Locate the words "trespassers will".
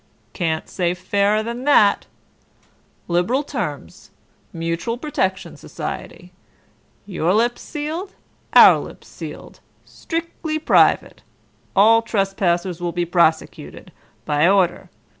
12.01-12.91